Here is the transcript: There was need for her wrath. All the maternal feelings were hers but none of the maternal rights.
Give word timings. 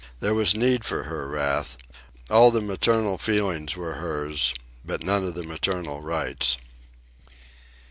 There 0.19 0.33
was 0.33 0.55
need 0.55 0.83
for 0.83 1.03
her 1.03 1.27
wrath. 1.27 1.77
All 2.31 2.49
the 2.49 2.59
maternal 2.59 3.19
feelings 3.19 3.75
were 3.77 3.93
hers 4.01 4.55
but 4.83 5.03
none 5.03 5.23
of 5.27 5.35
the 5.35 5.43
maternal 5.43 6.01
rights. 6.01 6.57